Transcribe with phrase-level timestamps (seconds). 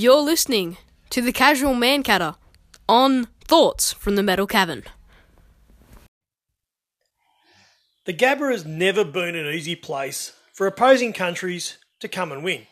[0.00, 0.76] You're listening
[1.10, 2.36] to the Casual Man Catter
[2.88, 4.84] on Thoughts from the Metal Cavern.
[8.04, 12.68] The Gabba has never been an easy place for opposing countries to come and win.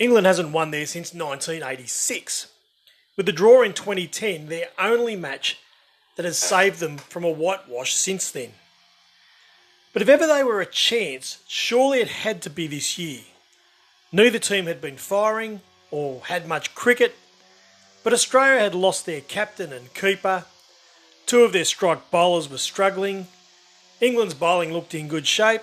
[0.00, 2.48] England hasn't won there since 1986,
[3.16, 5.60] with the draw in 2010 their only match
[6.16, 8.54] that has saved them from a whitewash since then.
[9.92, 13.20] But if ever they were a chance, surely it had to be this year.
[14.10, 15.60] Neither team had been firing
[15.92, 17.14] or had much cricket,
[18.02, 20.46] but Australia had lost their captain and keeper.
[21.26, 23.28] Two of their strike bowlers were struggling.
[24.00, 25.62] England's bowling looked in good shape.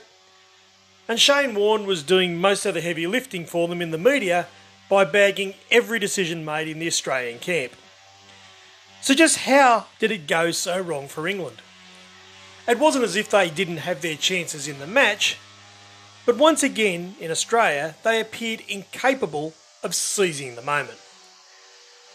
[1.09, 4.47] And Shane Warne was doing most of the heavy lifting for them in the media
[4.87, 7.73] by bagging every decision made in the Australian camp.
[9.01, 11.61] So, just how did it go so wrong for England?
[12.67, 15.37] It wasn't as if they didn't have their chances in the match,
[16.25, 20.97] but once again in Australia, they appeared incapable of seizing the moment.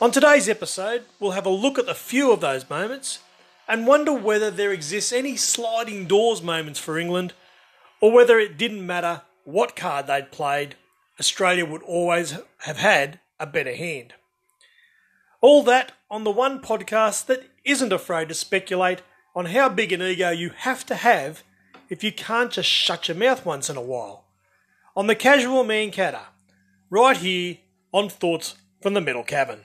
[0.01, 3.21] On today's episode, we'll have a look at a few of those moments
[3.69, 7.33] and wonder whether there exists any sliding doors moments for England
[8.01, 10.75] or whether it didn't matter what card they'd played,
[11.19, 14.15] Australia would always have had a better hand.
[15.41, 19.03] All that on the one podcast that isn't afraid to speculate
[19.35, 21.43] on how big an ego you have to have
[21.89, 24.25] if you can't just shut your mouth once in a while.
[24.97, 26.27] On the Casual Man Catter,
[26.91, 27.59] right here
[27.95, 29.61] on Thoughts from the Metal Cavern.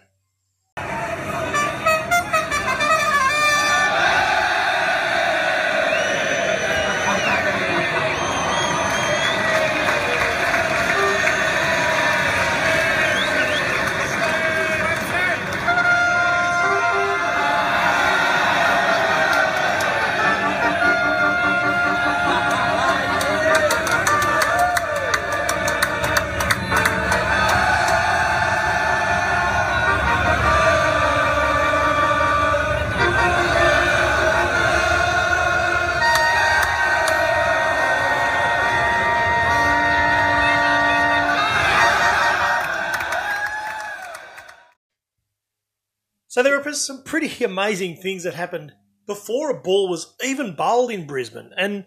[46.70, 48.74] So some pretty amazing things that happened
[49.08, 51.52] before a ball was even bowled in Brisbane.
[51.58, 51.86] And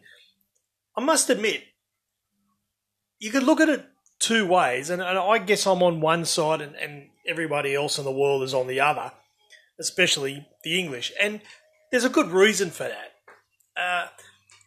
[0.96, 1.62] I must admit,
[3.18, 3.84] you could look at it
[4.18, 8.04] two ways, and, and I guess I'm on one side and, and everybody else in
[8.04, 9.12] the world is on the other,
[9.78, 11.12] especially the English.
[11.20, 11.40] And
[11.90, 13.12] there's a good reason for that.
[13.76, 14.08] Uh,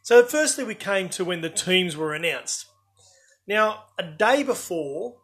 [0.03, 2.67] so, firstly, we came to when the teams were announced.
[3.47, 5.15] Now, a day before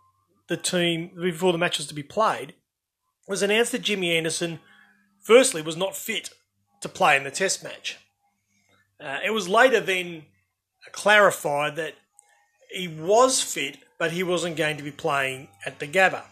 [0.49, 2.55] the team, before the match was to be played,
[3.27, 4.59] was announced that Jimmy Anderson,
[5.21, 6.29] firstly, was not fit
[6.81, 7.97] to play in the Test match.
[8.99, 10.25] Uh, it was later then
[10.91, 11.95] clarified that
[12.69, 16.23] he was fit, but he wasn't going to be playing at the Gabba.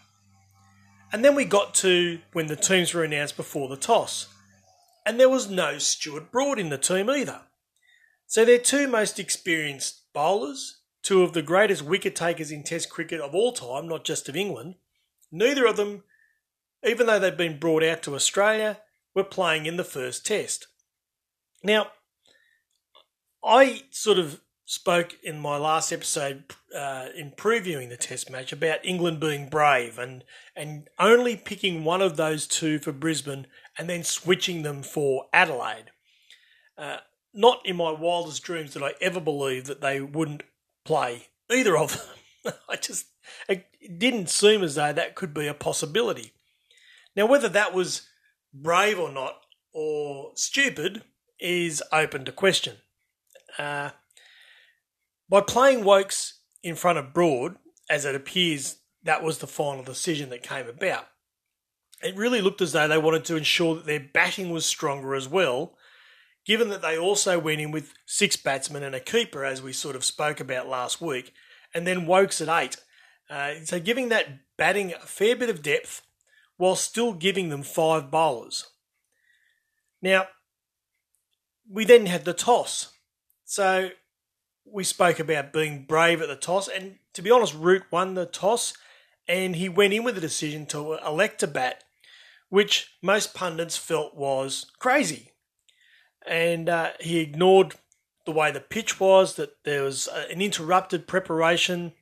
[1.12, 4.28] And then we got to when the teams were announced before the toss,
[5.06, 7.42] and there was no Stuart Broad in the team either.
[8.28, 13.20] So their two most experienced bowlers, two of the greatest wicket takers in Test cricket
[13.20, 14.76] of all time, not just of England,
[15.32, 16.04] neither of them
[16.86, 18.80] even though they've been brought out to Australia,
[19.16, 20.68] were playing in the first test.
[21.64, 21.88] Now,
[23.44, 26.44] I sort of spoke in my last episode
[26.78, 30.24] uh, in previewing the test match about England being brave and,
[30.56, 33.48] and only picking one of those two for Brisbane
[33.78, 35.86] and then switching them for Adelaide.
[36.78, 36.98] Uh,
[37.34, 40.44] not in my wildest dreams did I ever believe that they wouldn't
[40.86, 41.98] play either of
[42.46, 42.54] them.
[42.70, 43.08] I just,
[43.48, 43.66] it
[43.98, 46.34] didn't seem as though that could be a possibility.
[47.16, 48.08] Now, whether that was
[48.54, 49.42] brave or not,
[49.74, 51.04] or stupid,
[51.40, 52.78] is open to question.
[53.58, 53.92] Uh,
[55.30, 57.56] by playing Woakes in front of Broad,
[57.90, 61.08] as it appears that was the final decision that came about,
[62.02, 65.28] it really looked as though they wanted to ensure that their batting was stronger as
[65.28, 65.76] well,
[66.46, 69.96] given that they also went in with six batsmen and a keeper, as we sort
[69.96, 71.34] of spoke about last week,
[71.74, 72.78] and then Woakes at eight.
[73.30, 74.28] Uh, so giving that
[74.58, 76.02] batting a fair bit of depth
[76.60, 78.72] while still giving them five bowlers.
[80.02, 80.28] Now,
[81.72, 82.92] we then had the toss.
[83.46, 83.92] So
[84.66, 88.26] we spoke about being brave at the toss, and to be honest, Root won the
[88.26, 88.74] toss,
[89.26, 91.86] and he went in with the decision to elect to bat,
[92.50, 95.32] which most pundits felt was crazy.
[96.28, 97.76] And uh, he ignored
[98.26, 101.94] the way the pitch was, that there was an interrupted preparation,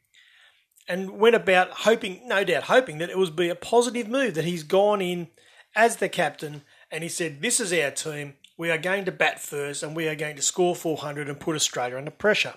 [0.88, 4.45] and went about hoping, no doubt hoping, that it would be a positive move, that
[4.45, 5.28] he's gone in
[5.75, 8.36] as the captain and he said, This is our team.
[8.57, 11.56] We are going to bat first and we are going to score 400 and put
[11.56, 12.56] Australia under pressure.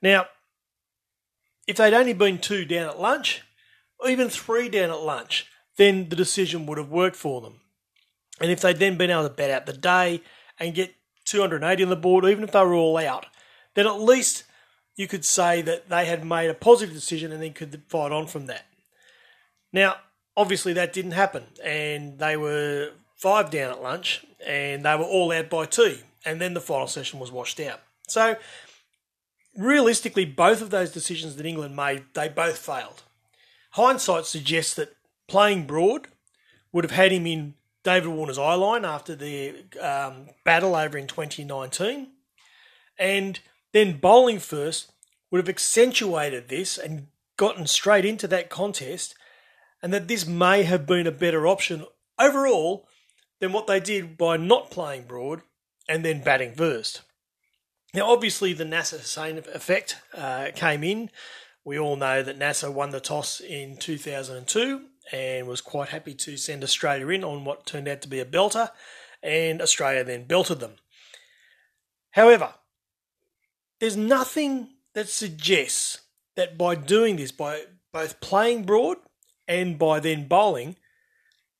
[0.00, 0.26] Now,
[1.66, 3.42] if they'd only been two down at lunch,
[3.98, 5.46] or even three down at lunch,
[5.76, 7.60] then the decision would have worked for them.
[8.40, 10.22] And if they'd then been able to bat out the day
[10.58, 10.94] and get
[11.24, 13.26] 280 on the board, even if they were all out,
[13.74, 14.44] then at least
[14.96, 18.26] you could say that they had made a positive decision and then could fight on
[18.26, 18.66] from that.
[19.72, 19.96] Now,
[20.36, 25.32] obviously, that didn't happen, and they were five down at lunch, and they were all
[25.32, 27.80] out by two, and then the final session was washed out.
[28.06, 28.36] So,
[29.56, 33.02] realistically, both of those decisions that England made, they both failed.
[33.72, 34.94] Hindsight suggests that
[35.26, 36.06] playing Broad
[36.72, 41.06] would have had him in David Warner's eye line after the um, battle over in
[41.06, 42.08] 2019,
[42.98, 43.40] and
[43.74, 44.92] then bowling first
[45.30, 49.16] would have accentuated this and gotten straight into that contest,
[49.82, 51.84] and that this may have been a better option
[52.18, 52.88] overall
[53.40, 55.42] than what they did by not playing Broad
[55.88, 57.02] and then batting first.
[57.92, 61.10] Now, obviously, the Nasser Hussain effect uh, came in.
[61.64, 66.36] We all know that Nasser won the toss in 2002 and was quite happy to
[66.36, 68.70] send Australia in on what turned out to be a belter,
[69.20, 70.76] and Australia then belted them.
[72.12, 72.54] However,
[73.84, 76.00] there's nothing that suggests
[76.36, 78.96] that by doing this, by both playing broad
[79.46, 80.76] and by then bowling,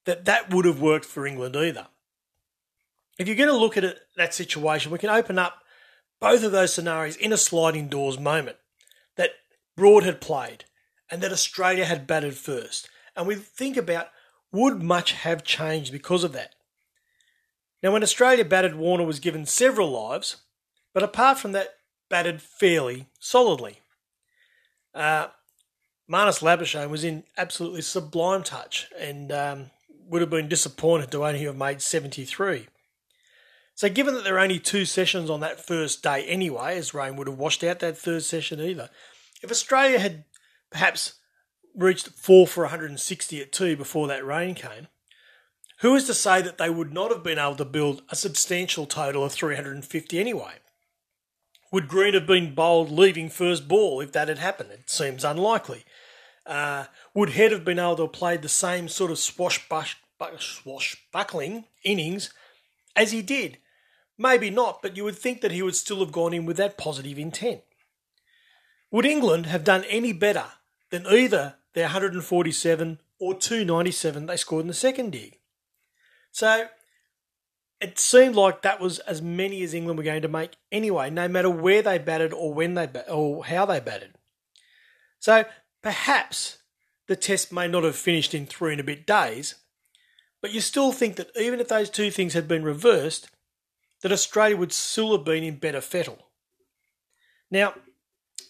[0.06, 1.86] that that would have worked for England either.
[3.18, 5.58] If you're going to look at it, that situation, we can open up
[6.18, 8.56] both of those scenarios in a sliding doors moment
[9.16, 9.32] that
[9.76, 10.64] Broad had played
[11.10, 12.88] and that Australia had batted first.
[13.14, 14.08] And we think about
[14.50, 16.54] would much have changed because of that?
[17.82, 20.38] Now, when Australia batted, Warner was given several lives,
[20.94, 21.74] but apart from that,
[22.08, 23.80] batted fairly solidly.
[24.94, 25.28] Uh,
[26.10, 29.70] Marnus Labuschagne was in absolutely sublime touch and um,
[30.06, 32.66] would have been disappointed to only have made 73.
[33.74, 37.16] So, given that there are only two sessions on that first day anyway, as rain
[37.16, 38.88] would have washed out that third session either,
[39.42, 40.24] if Australia had
[40.70, 41.14] perhaps
[41.74, 44.86] reached four for 160 at two before that rain came,
[45.80, 48.86] who is to say that they would not have been able to build a substantial
[48.86, 50.54] total of 350 anyway?
[51.74, 54.70] Would Green have been bowled leaving first ball if that had happened?
[54.70, 55.84] It seems unlikely.
[56.46, 56.84] Uh,
[57.14, 62.32] would Head have been able to have played the same sort of swashbuckling innings
[62.94, 63.58] as he did?
[64.16, 66.78] Maybe not, but you would think that he would still have gone in with that
[66.78, 67.62] positive intent.
[68.92, 70.52] Would England have done any better
[70.90, 75.40] than either their 147 or 297 they scored in the second dig?
[76.30, 76.68] So
[77.80, 81.28] it seemed like that was as many as England were going to make anyway, no
[81.28, 84.14] matter where they batted or when they bat- or how they batted.
[85.18, 85.44] So
[85.82, 86.58] perhaps
[87.08, 89.56] the test may not have finished in three and a bit days,
[90.40, 93.30] but you still think that even if those two things had been reversed,
[94.02, 96.26] that Australia would still have been in better fettle.
[97.50, 97.74] Now,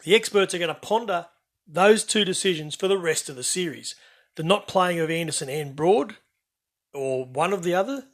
[0.04, 1.26] the experts are going to ponder
[1.66, 3.94] those two decisions for the rest of the series
[4.36, 6.16] the not playing of Anderson and Broad,
[6.92, 8.08] or one of the other,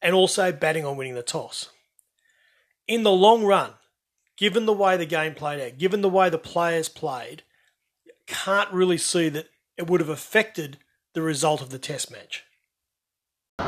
[0.00, 1.70] and also batting on winning the toss.
[2.86, 3.72] In the long run,
[4.36, 7.42] given the way the game played out, given the way the players played,
[8.26, 10.78] can't really see that it would have affected
[11.14, 12.44] the result of the test match.
[13.60, 13.64] Oh,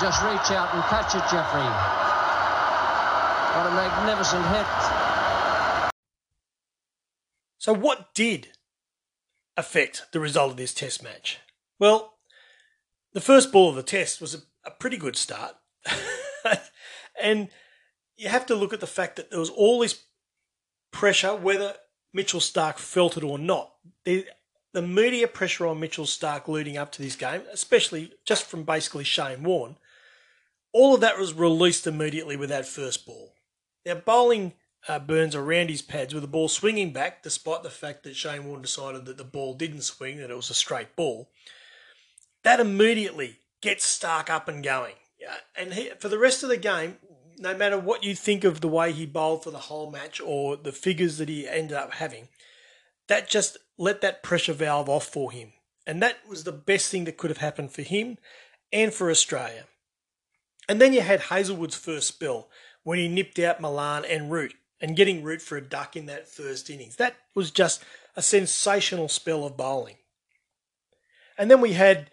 [0.00, 2.00] just reach out and catch it, Jeffrey.
[3.56, 4.66] What a magnificent hit.
[7.58, 8.48] So, what did
[9.56, 11.40] affect the result of this test match?
[11.78, 12.14] Well,
[13.12, 15.56] the first ball of the test was a, a pretty good start.
[17.22, 17.48] and
[18.16, 20.04] you have to look at the fact that there was all this
[20.92, 21.74] pressure, whether
[22.12, 23.72] Mitchell Starc felt it or not.
[24.04, 24.26] The,
[24.72, 29.04] the media pressure on Mitchell Starc leading up to this game, especially just from basically
[29.04, 29.76] Shane Warne,
[30.72, 33.34] all of that was released immediately with that first ball.
[33.84, 34.52] Now, bowling
[34.88, 38.44] uh, Burns around his pads with the ball swinging back, despite the fact that Shane
[38.44, 41.30] Warne decided that the ball didn't swing, that it was a straight ball.
[42.42, 44.94] That immediately gets Starc up and going.
[45.56, 46.96] And he, for the rest of the game,
[47.38, 50.56] no matter what you think of the way he bowled for the whole match or
[50.56, 52.28] the figures that he ended up having,
[53.08, 55.52] that just let that pressure valve off for him.
[55.86, 58.18] And that was the best thing that could have happened for him
[58.72, 59.64] and for Australia.
[60.68, 62.48] And then you had Hazlewood's first spell
[62.82, 66.28] when he nipped out Malan and Root and getting Root for a duck in that
[66.28, 66.96] first innings.
[66.96, 67.82] That was just
[68.16, 69.96] a sensational spell of bowling.
[71.36, 72.10] And then we had,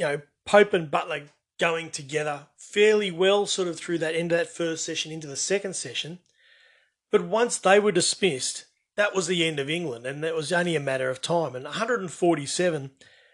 [0.00, 1.28] you know, Pope and Buttler
[1.58, 5.36] going together fairly well, sort of through that end of that first session into the
[5.36, 6.20] second session.
[7.10, 8.64] But once they were dismissed,
[8.96, 11.54] that was the end of England, and that was only a matter of time.
[11.54, 12.90] And 147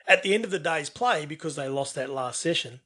[0.09, 2.81] at the end of the day's play, because they lost that last session,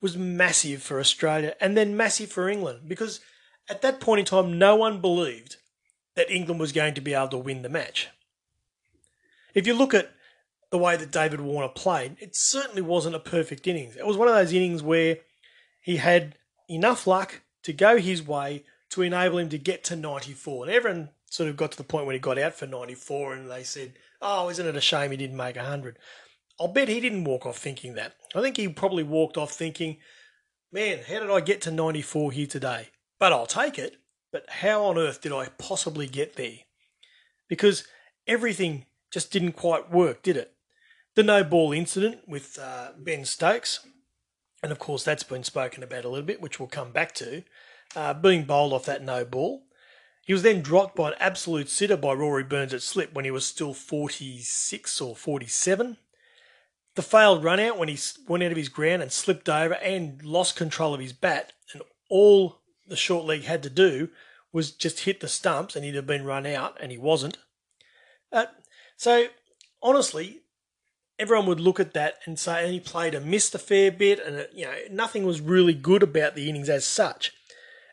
[0.00, 3.20] was massive for Australia and then massive for England because
[3.68, 5.56] at that point in time, no one believed
[6.14, 8.08] that England was going to be able to win the match.
[9.52, 10.12] if you look at
[10.70, 13.96] the way that David Warner played, it certainly wasn't a perfect innings.
[13.96, 15.18] It was one of those innings where
[15.80, 16.36] he had
[16.68, 20.64] enough luck to go his way to enable him to get to 94.
[20.64, 23.50] And everyone sort of got to the point when he got out for 94 and
[23.50, 25.98] they said, oh, isn't it a shame he didn't make 100?
[26.60, 28.14] I'll bet he didn't walk off thinking that.
[28.34, 29.96] I think he probably walked off thinking,
[30.70, 32.88] man, how did I get to 94 here today?
[33.18, 33.96] But I'll take it.
[34.32, 36.58] But how on earth did I possibly get there?
[37.48, 37.84] Because
[38.26, 40.52] everything just didn't quite work, did it?
[41.14, 43.80] The no ball incident with uh, Ben Stokes,
[44.62, 47.42] and of course that's been spoken about a little bit, which we'll come back to,
[47.96, 49.64] uh, being bowled off that no ball.
[50.22, 53.32] He was then dropped by an absolute sitter by Rory Burns at slip when he
[53.32, 55.96] was still 46 or 47.
[56.94, 57.98] The failed run out when he
[58.28, 61.82] went out of his ground and slipped over and lost control of his bat, and
[62.08, 64.10] all the short leg had to do
[64.52, 67.38] was just hit the stumps and he'd have been run out, and he wasn't.
[68.32, 68.46] Uh,
[68.96, 69.26] so,
[69.82, 70.42] honestly,
[71.20, 74.18] everyone would look at that and say, and he played a missed a fair bit,
[74.24, 77.32] and it, you know nothing was really good about the innings as such.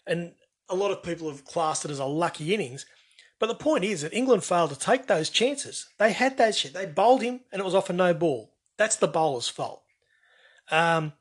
[0.07, 0.31] And
[0.69, 2.85] a lot of people have classed it as a lucky innings.
[3.39, 5.87] But the point is that England failed to take those chances.
[5.99, 6.73] They had that shit.
[6.73, 8.53] They bowled him, and it was off a no ball.
[8.77, 9.83] That's the bowler's fault.
[10.71, 11.13] Um,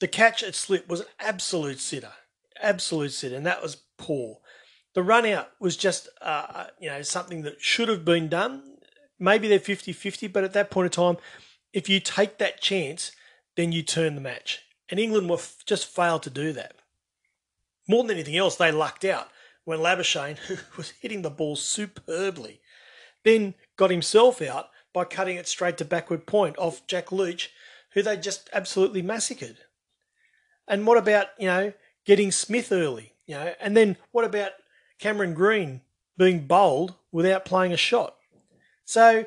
[0.00, 2.12] the catch at slip was an absolute sitter,
[2.60, 4.38] absolute sitter, and that was poor.
[4.94, 8.62] The run out was just, uh, uh you know, something that should have been done.
[9.18, 11.16] Maybe they're 50-50, but at that point in time,
[11.72, 13.12] if you take that chance,
[13.56, 14.62] then you turn the match.
[14.88, 16.74] And England were just failed to do that.
[17.88, 19.28] More than anything else, they lucked out
[19.64, 22.60] when Labuschagne, who was hitting the ball superbly,
[23.24, 27.50] then got himself out by cutting it straight to backward point off Jack Leach,
[27.92, 29.58] who they just absolutely massacred.
[30.66, 31.72] And what about, you know,
[32.04, 33.12] getting Smith early?
[33.26, 34.52] You know, and then what about
[34.98, 35.82] Cameron Green
[36.16, 38.16] being bowled without playing a shot?
[38.84, 39.26] So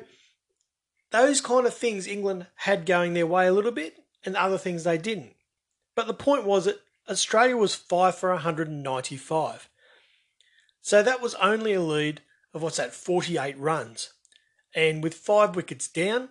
[1.12, 4.84] those kind of things England had going their way a little bit, and other things
[4.84, 5.34] they didn't.
[5.94, 9.68] But the point was that Australia was 5 for 195.
[10.80, 12.22] So that was only a lead
[12.54, 14.12] of what's that, 48 runs.
[14.74, 16.30] And with five wickets down,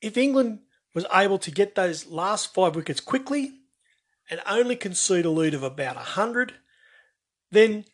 [0.00, 0.60] if England
[0.94, 3.52] was able to get those last five wickets quickly
[4.30, 6.54] and only concede a lead of about 100,
[7.50, 7.84] then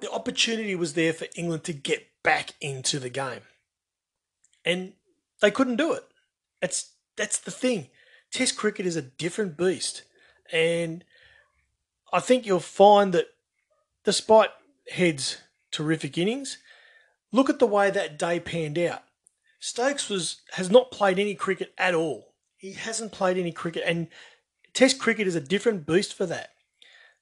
[0.00, 3.42] the opportunity was there for England to get back into the game.
[4.64, 4.92] And
[5.42, 6.04] they couldn't do it.
[6.62, 7.88] That's that's the thing.
[8.30, 10.04] Test cricket is a different beast.
[10.50, 11.04] And
[12.12, 13.26] I think you'll find that
[14.04, 14.50] despite
[14.90, 15.38] Head's
[15.70, 16.58] terrific innings,
[17.32, 19.02] look at the way that day panned out.
[19.60, 22.32] Stokes was has not played any cricket at all.
[22.56, 24.08] He hasn't played any cricket, and
[24.72, 26.50] Test cricket is a different beast for that.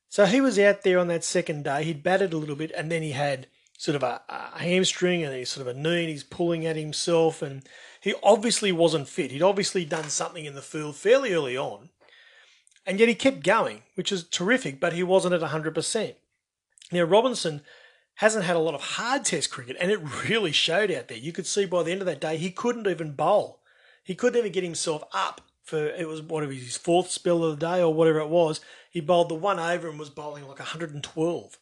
[0.09, 1.85] So he was out there on that second day.
[1.85, 3.47] He'd batted a little bit, and then he had
[3.81, 6.77] sort of a, a hamstring and he's sort of a knee, and he's pulling at
[6.77, 7.63] himself, and
[7.99, 9.31] he obviously wasn't fit.
[9.31, 11.89] He'd obviously done something in the field fairly early on,
[12.85, 14.81] and yet he kept going, which is terrific.
[14.81, 16.17] But he wasn't at hundred percent.
[16.93, 17.63] Now Robinson
[18.17, 21.17] hasn't had a lot of hard test cricket, and it really showed out there.
[21.17, 23.63] You could see by the end of that day he couldn't even bowl.
[24.05, 27.59] He couldn't even get himself up for it was what was his fourth spell of
[27.59, 28.61] the day or whatever it was.
[28.91, 31.59] He bowled the one over and was bowling like 112,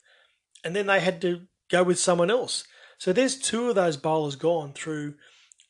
[0.64, 2.64] and then they had to go with someone else.
[2.98, 5.14] So there's two of those bowlers gone through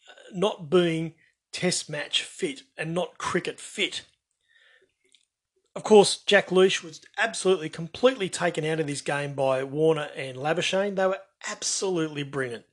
[0.08, 1.14] uh, not being
[1.52, 4.06] test match fit and not cricket fit.
[5.74, 10.36] Of course, Jack Leach was absolutely completely taken out of this game by Warner and
[10.36, 10.96] Labuschagne.
[10.96, 12.64] They were absolutely brilliant.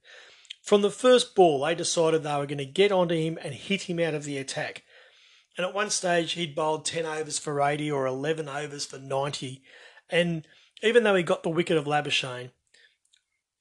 [0.64, 3.84] From the first ball, they decided they were going to get onto him and hit
[3.84, 4.84] him out of the attack.
[5.58, 9.62] And at one stage, he'd bowled 10 overs for 80 or 11 overs for 90.
[10.10, 10.48] And
[10.82, 12.50] even though he got the wicket of Labuschagne,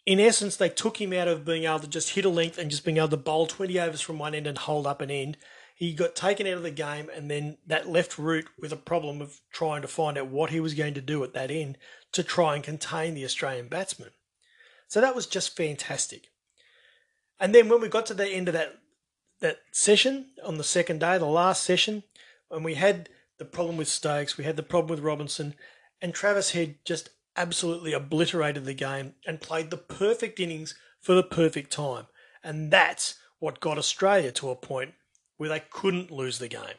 [0.07, 2.71] in essence, they took him out of being able to just hit a length and
[2.71, 5.37] just being able to bowl 20 overs from one end and hold up an end
[5.75, 9.21] he got taken out of the game, and then that left Root with a problem
[9.21, 11.79] of trying to find out what he was going to do at that end
[12.13, 14.11] to try and contain the Australian batsman.
[14.87, 16.29] So that was just fantastic.
[17.41, 18.79] And then when we got to the end of that
[19.41, 22.05] that session on the second day, the last session,
[22.51, 23.09] and we had
[23.39, 25.55] the problem with Stokes, we had the problem with Robinson,
[26.01, 31.23] and Travis Head just absolutely obliterated the game and played the perfect innings for the
[31.23, 32.07] perfect time.
[32.43, 34.95] And that's what got Australia to a point
[35.37, 36.79] where they couldn't lose the game.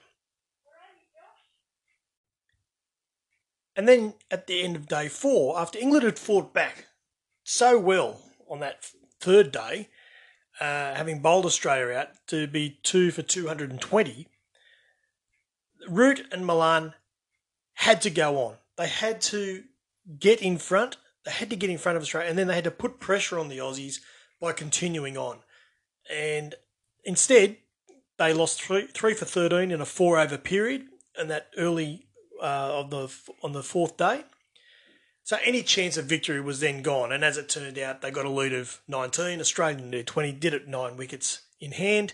[3.76, 6.86] And then at the end of day four, after England had fought back
[7.44, 9.90] so well on that third day,
[10.62, 14.28] uh, having bowled Australia out to be two for 220,
[15.90, 16.94] Root and Malan
[17.74, 18.56] had to go on.
[18.78, 19.64] They had to
[20.20, 20.98] get in front.
[21.24, 23.40] They had to get in front of Australia, and then they had to put pressure
[23.40, 24.00] on the Aussies
[24.40, 25.40] by continuing on.
[26.14, 26.56] And
[27.04, 27.58] instead,
[28.18, 30.86] they lost three, three for 13 in a four over period
[31.20, 32.08] in that early
[32.42, 34.24] uh, of the on the fourth day.
[35.24, 38.26] So any chance of victory was then gone, and as it turned out, they got
[38.26, 39.40] a lead of 19.
[39.40, 42.14] Australia did 20, did it nine wickets in hand.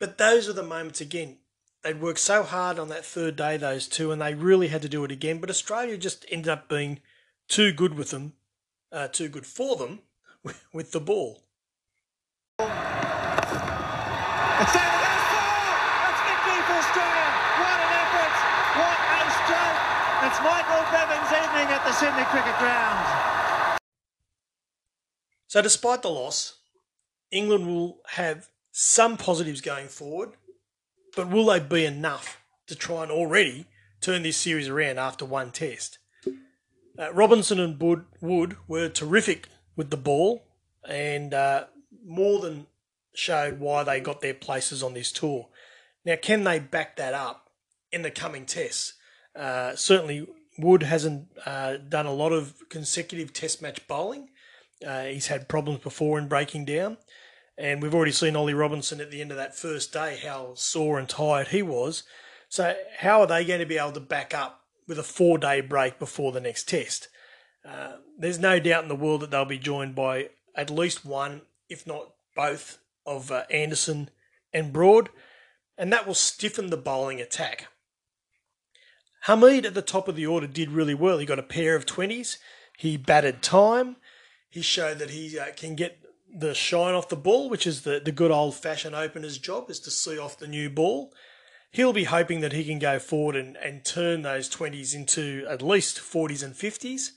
[0.00, 1.38] But those are the moments again.
[1.84, 4.88] They'd worked so hard on that third day, those two, and they really had to
[4.88, 5.38] do it again.
[5.38, 7.00] But Australia just ended up being
[7.46, 8.32] too good with them,
[8.90, 10.00] uh, too good for them
[10.72, 11.42] with the ball.
[12.58, 12.72] It's
[14.72, 15.60] there, there's four!
[16.24, 17.28] Victory for Australia!
[17.60, 18.32] What an effort!
[18.80, 19.80] What a stroke!
[20.24, 23.76] It's Michael Bevan's evening at the Sydney Cricket Ground.
[25.48, 26.60] So, despite the loss,
[27.30, 30.32] England will have some positives going forward,
[31.16, 33.66] but will they be enough to try and already
[34.00, 35.98] turn this series around after one test?
[36.98, 37.80] Uh, Robinson and
[38.20, 40.44] Wood, were terrific with the ball
[40.88, 41.64] and uh,
[42.06, 42.66] more than
[43.14, 45.48] showed why they got their places on this tour.
[46.04, 47.50] Now, can they back that up
[47.90, 48.94] in the coming tests?
[49.34, 50.26] Uh, certainly,
[50.58, 54.28] Wood hasn't uh, done a lot of consecutive test match bowling.
[54.86, 56.98] Uh, he's had problems before in breaking down.
[57.56, 60.98] And we've already seen Ollie Robinson at the end of that first day, how sore
[60.98, 62.02] and tired he was.
[62.48, 65.60] So, how are they going to be able to back up with a four day
[65.60, 67.08] break before the next test?
[67.64, 71.42] Uh, there's no doubt in the world that they'll be joined by at least one,
[71.68, 74.10] if not both, of uh, Anderson
[74.52, 75.08] and Broad,
[75.76, 77.68] and that will stiffen the bowling attack.
[79.26, 81.18] Hameed at the top of the order did really well.
[81.18, 82.36] He got a pair of 20s.
[82.76, 83.96] He batted time.
[84.50, 86.03] He showed that he uh, can get
[86.34, 89.78] the shine off the ball, which is the, the good old fashioned opener's job, is
[89.80, 91.12] to see off the new ball.
[91.70, 95.62] He'll be hoping that he can go forward and, and turn those 20s into at
[95.62, 97.10] least 40s and 50s.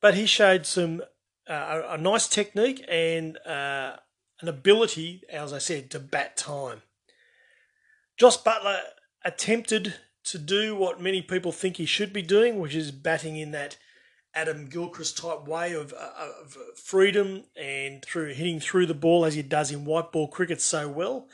[0.00, 1.02] But he showed some
[1.48, 3.96] uh, a, nice technique and uh,
[4.40, 6.82] an ability, as I said, to bat time.
[8.16, 8.80] Jos Buttler
[9.24, 13.50] attempted to do what many people think he should be doing, which is batting in
[13.50, 13.76] that
[14.34, 19.34] Adam Gilchrist type way of, uh, of freedom and through hitting through the ball as
[19.34, 21.28] he does in white ball cricket so well.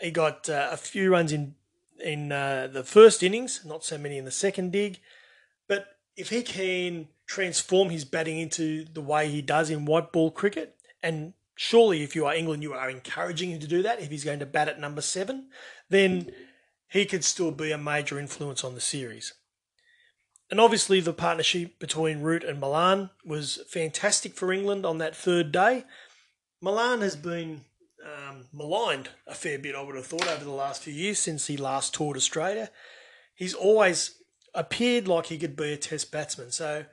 [0.00, 1.54] He got uh, a few runs in
[2.02, 5.00] in uh, the first innings, not so many in the second dig.
[5.68, 10.30] But if he can transform his batting into the way he does in white ball
[10.30, 14.00] cricket, and surely if you are England, you are encouraging him to do that.
[14.00, 15.48] If he's going to bat at number seven,
[15.88, 16.30] then
[16.88, 19.34] he could still be a major influence on the series.
[20.50, 25.52] And obviously, the partnership between Root and Malan was fantastic for England on that third
[25.52, 25.84] day.
[26.60, 27.62] Malan has been
[28.04, 31.46] um, maligned a fair bit, I would have thought, over the last few years since
[31.46, 32.70] he last toured Australia.
[33.34, 34.16] He's always
[34.54, 36.50] appeared like he could be a test batsman.
[36.50, 36.86] So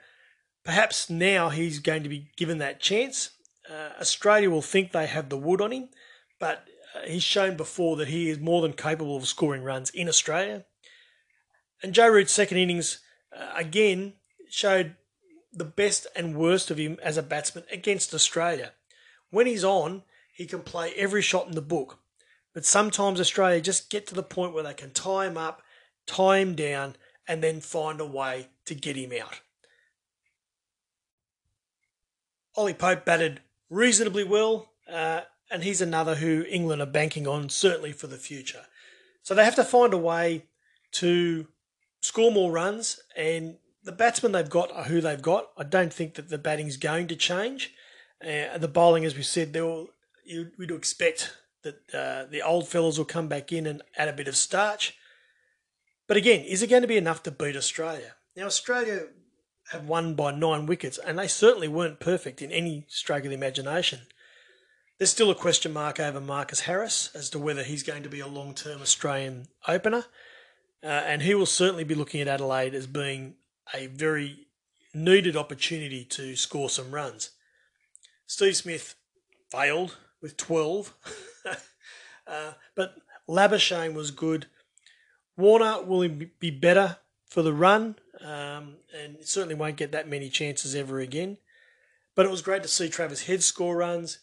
[0.63, 3.31] perhaps now he's going to be given that chance.
[3.69, 5.89] Uh, Australia will think they have the wood on him,
[6.39, 6.65] but
[6.95, 10.65] uh, he's shown before that he is more than capable of scoring runs in Australia.
[11.83, 12.99] And Joe Root's second innings
[13.35, 14.13] uh, again
[14.49, 14.95] showed
[15.53, 18.73] the best and worst of him as a batsman against Australia.
[19.29, 21.99] When he's on, he can play every shot in the book.
[22.53, 25.61] But sometimes Australia just get to the point where they can tie him up,
[26.05, 26.95] tie him down,
[27.27, 29.41] and then find a way to get him out.
[32.55, 37.91] Ollie Pope batted reasonably well, uh, and he's another who England are banking on certainly
[37.91, 38.65] for the future.
[39.21, 40.45] So they have to find a way
[40.93, 41.47] to
[42.01, 45.49] score more runs, and the batsmen they've got are who they've got.
[45.57, 47.73] I don't think that the batting's going to change.
[48.21, 49.89] Uh, the bowling, as we said, will,
[50.25, 51.33] you, we'd expect
[51.63, 54.95] that uh, the old fellas will come back in and add a bit of starch.
[56.07, 58.15] But again, is it going to be enough to beat Australia?
[58.35, 59.07] Now, Australia
[59.71, 63.35] have won by nine wickets, and they certainly weren't perfect in any stroke of the
[63.35, 64.01] imagination.
[64.97, 68.19] There's still a question mark over Marcus Harris as to whether he's going to be
[68.19, 70.05] a long term Australian opener.
[70.83, 73.35] Uh, and he will certainly be looking at Adelaide as being
[73.73, 74.47] a very
[74.93, 77.31] needed opportunity to score some runs.
[78.25, 78.95] Steve Smith
[79.49, 80.93] failed with 12,
[82.27, 82.95] uh, but
[83.27, 84.47] Labuschagne was good.
[85.35, 86.07] Warner will
[86.39, 91.37] be better for the run um, and certainly won't get that many chances ever again.
[92.15, 94.19] But it was great to see Travis Head score runs.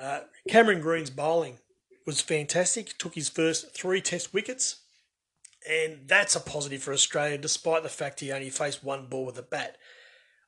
[0.00, 1.58] Uh, Cameron Green's bowling
[2.06, 2.96] was fantastic.
[2.96, 4.76] Took his first three Test wickets
[5.68, 9.38] and that's a positive for Australia, despite the fact he only faced one ball with
[9.38, 9.76] a bat.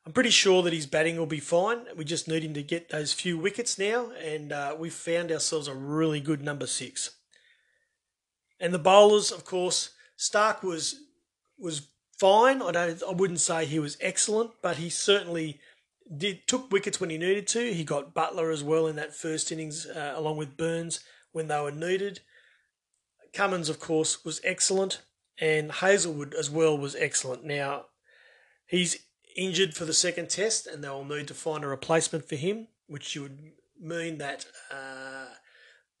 [0.05, 1.85] I'm pretty sure that his batting will be fine.
[1.95, 5.67] We just need him to get those few wickets now, and uh, we've found ourselves
[5.67, 7.11] a really good number six.
[8.59, 11.01] And the bowlers, of course, Starc was
[11.57, 11.87] was
[12.19, 12.61] fine.
[12.61, 15.59] I don't, I wouldn't say he was excellent, but he certainly
[16.15, 17.73] did took wickets when he needed to.
[17.73, 20.99] He got Buttler as well in that first innings, uh, along with Burns
[21.31, 22.21] when they were needed.
[23.33, 25.01] Cummins, of course, was excellent,
[25.39, 27.43] and Hazlewood as well was excellent.
[27.43, 27.85] Now,
[28.65, 32.67] he's injured for the second test, and they'll need to find a replacement for him,
[32.87, 33.39] which would
[33.79, 35.33] mean that uh,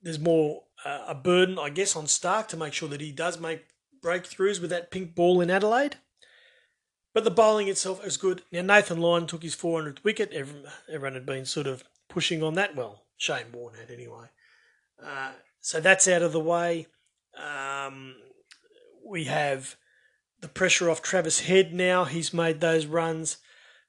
[0.01, 3.39] there's more uh, a burden, I guess, on Starc to make sure that he does
[3.39, 3.65] make
[4.03, 5.97] breakthroughs with that pink ball in Adelaide.
[7.13, 8.43] But the bowling itself is good.
[8.51, 10.31] Now, Nathan Lyon took his 400th wicket.
[10.31, 12.75] Everyone had been sort of pushing on that.
[12.75, 14.27] Well, Shane Warne had anyway.
[15.03, 16.87] Uh, so that's out of the way.
[17.37, 18.15] Um,
[19.05, 19.75] we have
[20.41, 22.05] the pressure off Travis Head now.
[22.05, 23.37] He's made those runs.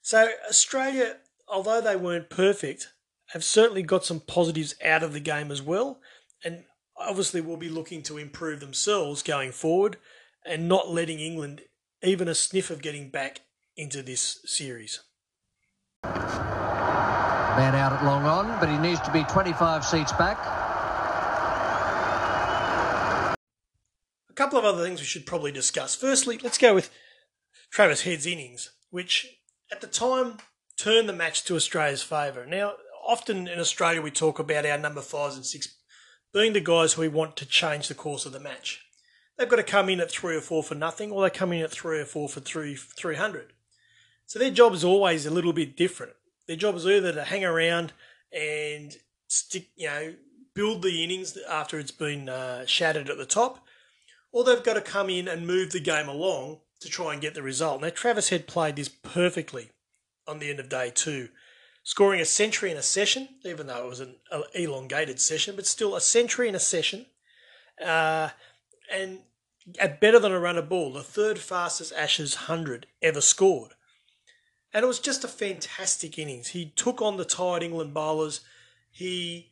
[0.03, 1.16] So Australia,
[1.48, 2.92] although they weren't perfect,
[3.29, 6.01] have certainly got some positives out of the game as well.
[6.44, 6.64] And
[6.98, 9.96] obviously will be looking to improve themselves going forward
[10.44, 11.62] and not letting England
[12.03, 13.40] even a sniff of getting back
[13.77, 15.01] into this series.
[16.05, 20.62] Man out at long on, but he needs to be 25 seats back.
[24.42, 25.94] Couple of other things we should probably discuss.
[25.94, 26.90] Firstly, let's go with
[27.70, 29.38] Travis Head's innings, which
[29.70, 30.38] at the time
[30.76, 32.44] turned the match to Australia's favour.
[32.44, 32.72] Now,
[33.07, 35.76] often in Australia we talk about our number fives and six
[36.35, 38.85] being the guys who we want to change the course of the match.
[39.38, 41.62] They've got to come in at three or four for nothing, or they come in
[41.62, 43.52] at three or four for three three hundred.
[44.26, 46.14] So their job is always a little bit different.
[46.48, 47.92] Their job is either to hang around
[48.33, 48.96] and
[49.28, 50.14] stick, you know,
[50.52, 53.64] build the innings after it's been uh, shattered at the top,
[54.33, 57.35] or they've got to come in and move the game along to try and get
[57.35, 57.81] the result.
[57.81, 59.71] Now Travis Head played this perfectly
[60.27, 61.29] on the end of day two
[61.83, 64.14] scoring a century in a session, even though it was an
[64.55, 67.07] elongated session, but still a century in a session,
[67.85, 68.29] uh,
[68.92, 69.21] and
[69.79, 73.73] at better than a run of ball, the third fastest Ashes 100 ever scored.
[74.75, 76.49] And it was just a fantastic innings.
[76.49, 78.40] He took on the tired England bowlers.
[78.90, 79.51] He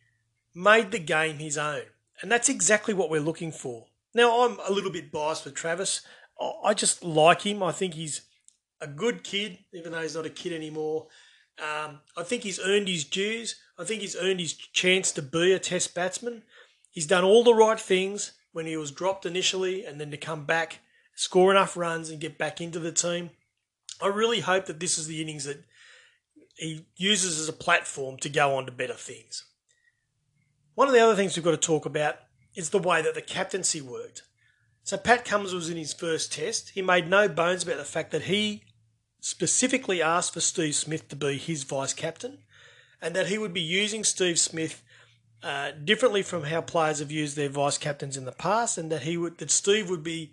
[0.54, 1.82] made the game his own.
[2.22, 3.86] And that's exactly what we're looking for.
[4.14, 6.02] Now, I'm a little bit biased with Travis.
[6.64, 7.62] I just like him.
[7.62, 8.22] I think he's
[8.80, 11.08] a good kid, even though he's not a kid anymore.
[11.58, 13.56] Um, I think he's earned his dues.
[13.78, 16.42] I think he's earned his chance to be a Test batsman.
[16.90, 20.44] He's done all the right things when he was dropped initially, and then to come
[20.44, 20.80] back,
[21.14, 23.30] score enough runs, and get back into the team.
[24.02, 25.62] I really hope that this is the innings that
[26.56, 29.44] he uses as a platform to go on to better things.
[30.74, 32.16] One of the other things we've got to talk about
[32.54, 34.22] is the way that the captaincy worked.
[34.82, 36.70] So Pat Cummins was in his first test.
[36.70, 38.62] He made no bones about the fact that he
[39.20, 42.38] specifically asked for Steve Smith to be his vice captain
[43.02, 44.82] and that he would be using Steve Smith
[45.42, 49.02] uh, differently from how players have used their vice captains in the past, and that
[49.02, 50.32] he would that Steve would be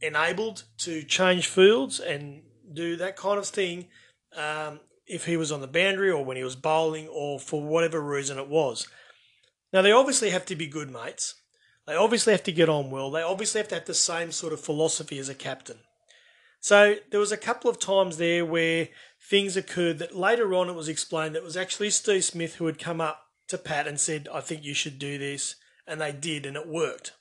[0.00, 3.88] enabled to change fields and do that kind of thing
[4.34, 8.00] um, if he was on the boundary or when he was bowling or for whatever
[8.00, 8.88] reason it was.
[9.72, 11.34] Now they obviously have to be good mates.
[11.86, 13.10] They obviously have to get on well.
[13.10, 15.78] They obviously have to have the same sort of philosophy as a captain.
[16.60, 18.88] So there was a couple of times there where
[19.28, 22.66] things occurred that later on it was explained that it was actually Steve Smith who
[22.66, 25.56] had come up to Pat and said, I think you should do this.
[25.86, 27.12] And they did, and it worked.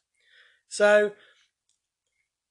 [0.67, 1.13] So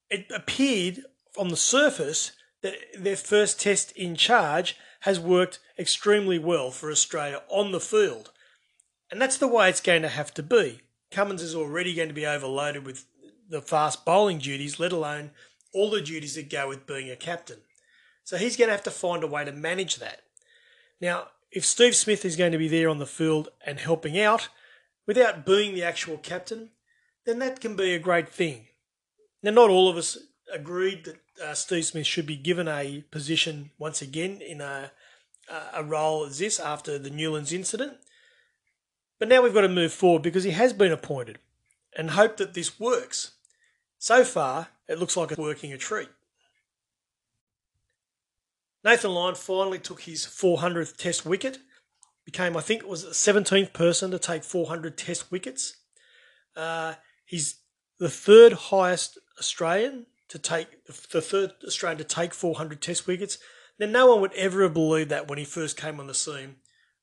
[0.09, 1.03] it appeared
[1.37, 7.41] on the surface that their first test in charge has worked extremely well for Australia
[7.47, 8.31] on the field.
[9.11, 10.81] And that's the way it's going to have to be.
[11.11, 13.05] Cummins is already going to be overloaded with
[13.49, 15.31] the fast bowling duties, let alone
[15.73, 17.59] all the duties that go with being a captain.
[18.23, 20.21] So he's going to have to find a way to manage that.
[21.01, 24.49] Now, if Steve Smith is going to be there on the field and helping out
[25.07, 26.69] without being the actual captain,
[27.25, 28.67] then that can be a great thing.
[29.41, 30.17] Now, not all of us
[30.53, 34.91] agreed that uh, Steve Smith should be given a position once again in a,
[35.73, 37.93] a role as this after the Newlands incident.
[39.19, 41.39] But now we've got to move forward because he has been appointed
[41.95, 43.33] and hope that this works.
[43.97, 46.09] So far, it looks like it's working a treat.
[48.83, 51.59] Nathan Lyon finally took his 400th Test wicket.
[52.23, 55.75] Became, I think, it was the 17th person to take 400 Test wickets.
[56.55, 56.93] Uh,
[57.25, 57.55] he's
[57.99, 63.37] the third highest Australian to take the third Australian to take 400 Test wickets.
[63.79, 66.57] Now, no one would ever have believed that when he first came on the scene,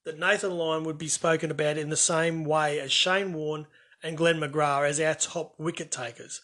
[0.07, 3.67] that Nathan Lyon would be spoken about in the same way as Shane Warne
[4.01, 6.39] and Glenn McGrath as our top wicket takers.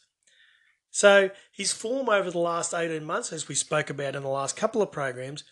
[0.91, 4.57] So his form over the last 18 months, as we spoke about in the last
[4.57, 5.45] couple of programs,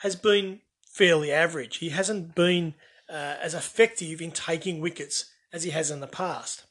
[0.00, 1.78] has been fairly average.
[1.78, 2.74] He hasn't been
[3.08, 6.64] uh, as effective in taking wickets as he has in the past.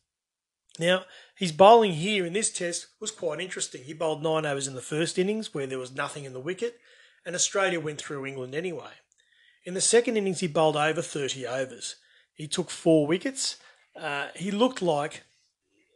[0.78, 3.86] Now, his bowling here in this test was quite interesting.
[3.86, 6.80] He bowled nine overs in the first innings where there was nothing in the wicket,
[7.26, 8.92] and Australia went through England anyway.
[9.68, 11.98] In the second innings, he bowled over 30 overs.
[12.34, 13.58] He took four wickets.
[14.00, 15.24] Uh, he looked like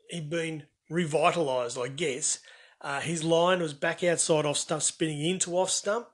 [0.09, 2.39] he'd been revitalised, I guess.
[2.81, 6.07] Uh, his line was back outside off stump, spinning into off stump.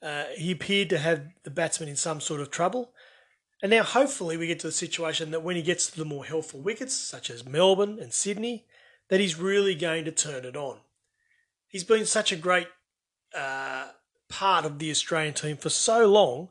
[0.00, 2.92] Uh, he appeared to have the batsman in some sort of trouble.
[3.62, 6.24] And now, hopefully, we get to the situation that when he gets to the more
[6.24, 8.64] helpful wickets, such as Melbourne and Sydney,
[9.10, 10.78] that he's really going to turn it on.
[11.68, 12.68] He's been such a great
[13.36, 13.88] uh,
[14.30, 16.48] part of the Australian team for so long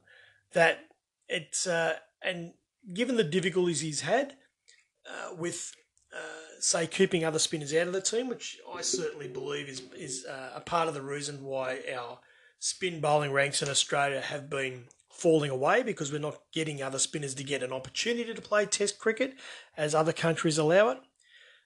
[0.54, 0.80] that
[1.28, 2.54] it's uh, and
[2.94, 4.36] given the difficulties he's had
[5.08, 5.74] uh, with
[6.14, 10.26] uh, say keeping other spinners out of the team, which I certainly believe is is
[10.26, 12.20] uh, a part of the reason why our
[12.60, 17.36] spin bowling ranks in Australia have been falling away because we're not getting other spinners
[17.36, 19.36] to get an opportunity to play Test cricket
[19.78, 20.98] as other countries allow it.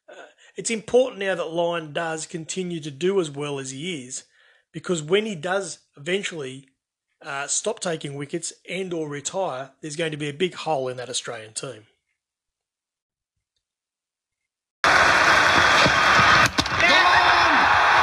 [0.09, 4.23] Uh, it's important now that Lyon does continue to do as well as he is,
[4.71, 6.69] because when he does eventually
[7.25, 10.97] uh, stop taking wickets and or retire, there's going to be a big hole in
[10.97, 11.87] that Australian team.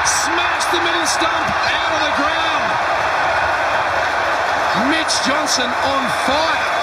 [0.05, 2.67] Smashed the middle stump out of the ground.
[4.91, 6.81] Mitch Johnson on fire.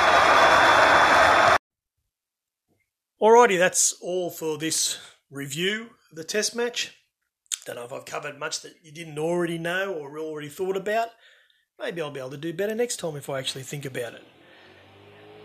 [3.21, 4.97] Alrighty, that's all for this
[5.29, 6.95] review of the test match.
[7.65, 11.09] Don't know if I've covered much that you didn't already know or already thought about.
[11.79, 14.23] Maybe I'll be able to do better next time if I actually think about it.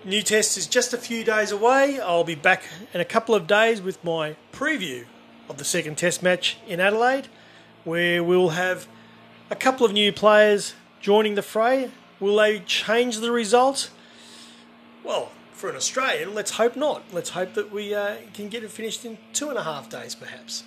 [0.05, 2.01] New test is just a few days away.
[2.01, 5.05] I'll be back in a couple of days with my preview
[5.49, 7.29] of the second test match in Adelaide,
[7.85, 8.89] where we'll have
[9.49, 11.91] a couple of new players joining the fray.
[12.19, 13.91] Will they change the result?
[15.05, 17.05] Well, for an Australian, let's hope not.
[17.13, 20.15] Let's hope that we uh, can get it finished in two and a half days,
[20.15, 20.65] perhaps.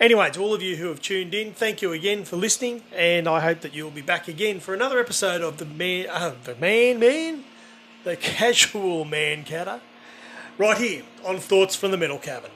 [0.00, 3.28] Anyway, to all of you who have tuned in, thank you again for listening, and
[3.28, 6.54] I hope that you'll be back again for another episode of the man, uh, the
[6.54, 7.44] man, man,
[8.04, 9.82] the casual man catter,
[10.56, 12.50] right here on Thoughts from the Metal Cavern.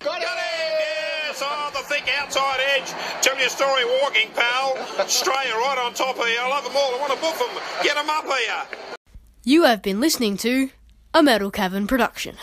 [0.00, 0.26] Got it!
[0.26, 2.92] Yes, oh, the thick outside edge.
[3.22, 4.76] Tell your story walking, pal.
[4.98, 6.40] Australia right on top here.
[6.40, 6.96] I love them all.
[6.96, 7.62] I want to book them.
[7.84, 8.96] Get them up here.
[9.44, 10.70] You have been listening to
[11.14, 12.38] a Metal Cavern production.